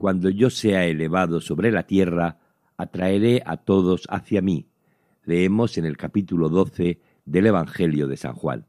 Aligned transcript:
Cuando 0.00 0.30
yo 0.30 0.48
sea 0.48 0.86
elevado 0.86 1.42
sobre 1.42 1.70
la 1.70 1.82
tierra, 1.82 2.38
atraeré 2.78 3.42
a 3.44 3.58
todos 3.58 4.06
hacia 4.08 4.40
mí. 4.40 4.66
Leemos 5.26 5.76
en 5.76 5.84
el 5.84 5.98
capítulo 5.98 6.48
12 6.48 7.02
del 7.26 7.46
Evangelio 7.46 8.08
de 8.08 8.16
San 8.16 8.32
Juan. 8.32 8.64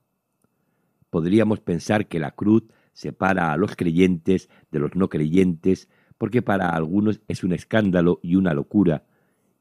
Podríamos 1.10 1.62
pensar 1.62 2.10
que 2.10 2.20
la 2.20 2.32
cruz 2.32 2.64
separa 2.92 3.54
a 3.54 3.56
los 3.56 3.78
creyentes 3.78 4.50
de 4.72 4.80
los 4.80 4.94
no 4.96 5.08
creyentes 5.08 5.88
porque 6.18 6.42
para 6.42 6.72
algunos 6.72 7.22
es 7.30 7.46
un 7.46 7.54
escándalo 7.54 8.20
y 8.22 8.36
una 8.36 8.54
locura, 8.54 9.06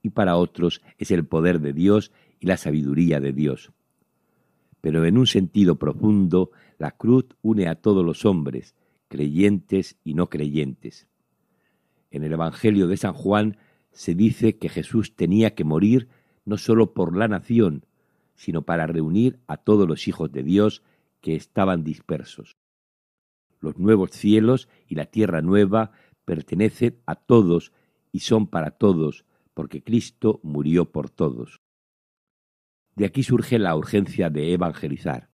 y 0.02 0.10
para 0.10 0.38
otros 0.38 0.82
es 0.98 1.12
el 1.12 1.24
poder 1.24 1.60
de 1.60 1.73
Dios 1.73 2.10
y 2.41 2.48
la 2.48 2.57
sabiduría 2.57 3.21
de 3.21 3.32
Dios. 3.32 3.71
Pero 4.80 5.05
en 5.05 5.16
un 5.16 5.29
sentido 5.29 5.77
profundo, 5.77 6.51
la 6.79 6.90
cruz 6.90 7.27
une 7.43 7.68
a 7.68 7.77
todos 7.77 8.05
los 8.05 8.24
hombres, 8.24 8.74
creyentes 9.07 9.99
y 10.02 10.15
no 10.15 10.29
creyentes. 10.29 11.07
En 12.11 12.25
el 12.25 12.33
Evangelio 12.33 12.89
de 12.89 12.97
San 12.97 13.13
Juan 13.13 13.57
se 13.93 14.15
dice 14.15 14.59
que 14.59 14.69
Jesús 14.69 15.15
tenía 15.15 15.55
que 15.55 15.65
morir 15.65 16.09
no 16.45 16.59
sólo 16.59 16.93
por 16.93 17.17
la 17.17 17.29
nación, 17.29 17.87
sino 18.35 18.63
para 18.63 18.87
reunir 18.87 19.39
a 19.47 19.57
todos 19.57 19.87
los 19.87 20.09
hijos 20.09 20.33
de 20.33 20.43
Dios 20.43 20.83
que 21.21 21.37
estaban 21.37 21.85
dispersos. 21.85 22.57
Los 23.61 23.79
nuevos 23.79 24.11
cielos 24.11 24.69
y 24.89 24.95
la 24.95 25.07
tierra 25.07 25.41
nueva 25.43 25.93
pertenecen 26.25 27.01
a 27.07 27.15
todos 27.15 27.73
y 28.11 28.21
son 28.21 28.47
para 28.47 28.73
todos, 28.73 29.24
porque 29.55 29.83
Cristo 29.83 30.41
murió 30.43 30.91
por 30.91 31.11
todos. 31.11 31.61
De 32.97 33.05
aquí 33.05 33.23
surge 33.23 33.59
la 33.59 33.77
urgencia 33.77 34.30
de 34.30 34.52
evangelizar. 34.52 35.30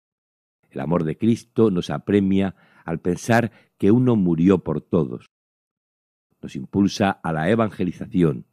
El 0.72 0.80
amor 0.80 1.04
de 1.04 1.18
Cristo 1.18 1.70
nos 1.70 1.90
apremia 1.90 2.56
al 2.84 3.00
pensar 3.00 3.52
que 3.78 3.92
uno 3.92 4.16
murió 4.16 4.64
por 4.64 4.82
todos 4.82 5.33
nos 6.44 6.56
impulsa 6.58 7.10
a 7.10 7.32
la 7.32 7.50
evangelización. 7.50 8.46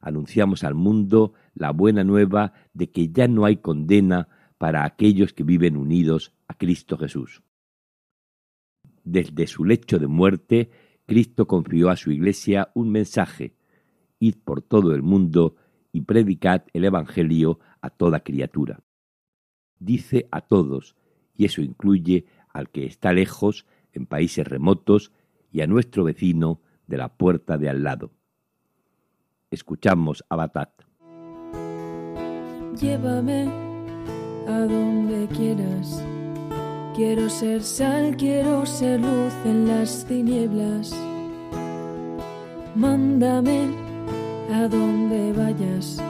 Anunciamos 0.00 0.64
al 0.64 0.74
mundo 0.74 1.34
la 1.54 1.70
buena 1.70 2.02
nueva 2.02 2.54
de 2.72 2.90
que 2.90 3.10
ya 3.10 3.28
no 3.28 3.44
hay 3.44 3.58
condena 3.58 4.28
para 4.56 4.84
aquellos 4.84 5.34
que 5.34 5.44
viven 5.44 5.76
unidos 5.76 6.32
a 6.48 6.54
Cristo 6.54 6.96
Jesús. 6.96 7.42
Desde 9.04 9.46
su 9.46 9.64
lecho 9.64 9.98
de 9.98 10.06
muerte, 10.06 10.70
Cristo 11.06 11.46
confió 11.46 11.90
a 11.90 11.96
su 11.96 12.10
Iglesia 12.10 12.70
un 12.74 12.90
mensaje, 12.90 13.54
id 14.18 14.36
por 14.44 14.62
todo 14.62 14.94
el 14.94 15.02
mundo 15.02 15.56
y 15.92 16.02
predicad 16.02 16.62
el 16.72 16.84
Evangelio 16.84 17.60
a 17.80 17.90
toda 17.90 18.20
criatura. 18.20 18.80
Dice 19.78 20.28
a 20.30 20.40
todos, 20.40 20.96
y 21.36 21.44
eso 21.44 21.62
incluye 21.62 22.26
al 22.52 22.70
que 22.70 22.86
está 22.86 23.12
lejos, 23.12 23.66
en 23.92 24.06
países 24.06 24.46
remotos, 24.46 25.12
y 25.50 25.60
a 25.60 25.66
nuestro 25.66 26.04
vecino 26.04 26.60
de 26.88 26.96
la 26.96 27.08
puerta 27.08 27.56
de 27.56 27.68
al 27.68 27.84
lado. 27.84 28.10
Escuchamos 29.50 30.24
a 30.28 30.36
Batat. 30.36 30.70
Llévame 32.80 33.48
a 34.48 34.60
donde 34.60 35.28
quieras. 35.28 36.02
Quiero 36.94 37.28
ser 37.28 37.62
sal, 37.62 38.16
quiero 38.16 38.66
ser 38.66 39.00
luz 39.00 39.32
en 39.44 39.68
las 39.68 40.04
tinieblas. 40.06 40.92
Mándame 42.74 43.68
a 44.52 44.66
donde 44.68 45.32
vayas, 45.32 46.02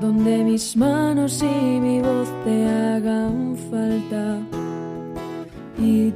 donde 0.00 0.44
mis 0.44 0.76
manos 0.76 1.42
y 1.42 1.80
mi 1.80 2.00
voz 2.00 2.28
te 2.44 2.68
hagan 2.68 3.56
falta. 3.70 4.38
Id 5.78 6.14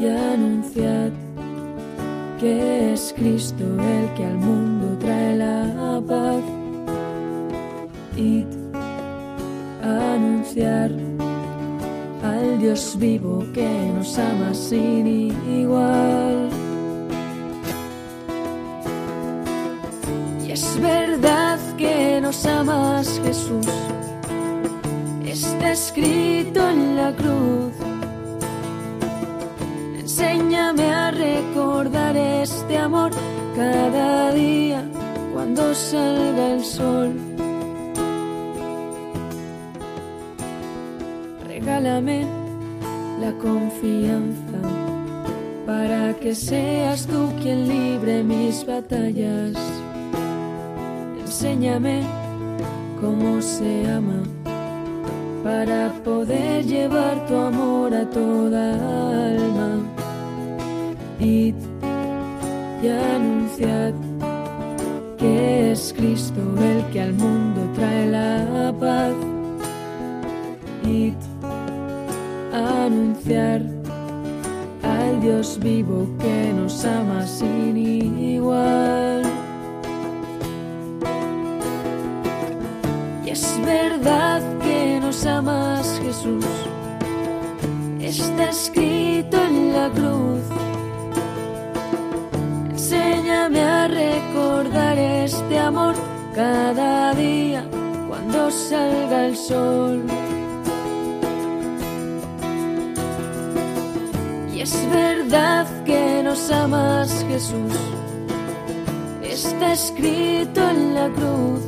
y 0.00 0.06
anunciad 0.06 1.27
que 2.38 2.92
es 2.92 3.12
Cristo 3.16 3.64
el 3.64 4.14
que 4.14 4.24
al 4.24 4.36
mundo 4.36 4.96
trae 5.00 5.36
la 5.36 6.00
paz. 6.06 6.42
y 8.16 8.44
a 9.82 10.14
anunciar 10.14 10.90
al 12.22 12.58
Dios 12.58 12.96
vivo 12.98 13.44
que 13.54 13.68
nos 13.96 14.18
ama 14.18 14.52
sin 14.52 15.06
igual. 15.06 16.48
Y 20.44 20.50
es 20.50 20.80
verdad 20.80 21.58
que 21.76 22.20
nos 22.20 22.44
amas 22.44 23.20
Jesús, 23.24 23.66
está 25.24 25.72
escrito 25.72 26.68
en 26.70 26.96
la 26.96 27.12
cruz 27.14 27.77
este 32.42 32.76
amor 32.78 33.10
cada 33.56 34.32
día 34.32 34.82
cuando 35.32 35.74
salga 35.74 36.54
el 36.54 36.64
sol. 36.64 37.12
Regálame 41.46 42.26
la 43.20 43.32
confianza 43.38 44.58
para 45.66 46.14
que 46.14 46.34
seas 46.34 47.06
tú 47.06 47.32
quien 47.42 47.68
libre 47.68 48.22
mis 48.22 48.64
batallas. 48.64 49.54
Enséñame 51.20 52.02
cómo 53.00 53.42
se 53.42 53.90
ama 53.90 54.22
para 55.42 55.92
poder 56.04 56.64
llevar 56.64 57.26
tu 57.26 57.36
amor 57.36 57.94
a 57.94 58.08
toda 58.10 58.74
alma 59.32 59.97
y 62.82 62.88
anunciad 62.88 63.92
que 65.18 65.72
es 65.72 65.92
Cristo 65.96 66.40
el 66.60 66.84
que 66.92 67.00
al 67.02 67.14
mundo 67.14 67.60
trae 67.74 68.06
la 68.10 68.72
paz. 68.78 69.14
Id 70.84 71.14
anunciar 72.52 73.62
al 74.82 75.20
Dios 75.20 75.58
vivo 75.60 76.06
que 76.20 76.52
nos 76.54 76.84
ama 76.84 77.26
sin 77.26 77.76
igual. 77.76 79.22
Y 83.24 83.30
es 83.30 83.60
verdad 83.64 84.40
que 84.62 85.00
nos 85.00 85.26
amas 85.26 86.00
Jesús, 86.02 86.46
está 88.00 88.50
escrito 88.50 89.36
en 89.36 89.72
la 89.72 89.90
cruz 89.90 90.27
este 95.28 95.58
amor 95.58 95.94
cada 96.34 97.12
día 97.12 97.62
cuando 98.08 98.50
salga 98.50 99.26
el 99.26 99.36
sol. 99.36 100.02
Y 104.54 104.60
es 104.62 104.74
verdad 104.90 105.66
que 105.84 106.22
nos 106.24 106.50
amas 106.50 107.26
Jesús, 107.28 107.74
está 109.22 109.74
escrito 109.74 110.60
en 110.70 110.94
la 110.94 111.08
cruz. 111.10 111.62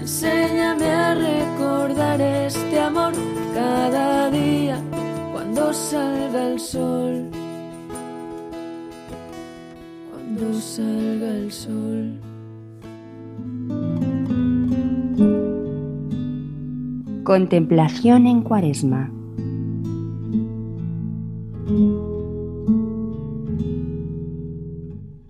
Enséñame 0.00 0.88
a 0.90 1.14
recordar 1.14 2.20
este 2.20 2.78
amor 2.78 3.14
cada 3.52 4.30
día 4.30 4.78
cuando 5.32 5.72
salga 5.74 6.40
el 6.52 6.60
sol. 6.60 7.41
Salga 10.60 11.28
el 11.28 11.52
sol. 11.52 12.20
Contemplación 17.24 18.26
en 18.26 18.42
Cuaresma. 18.42 19.10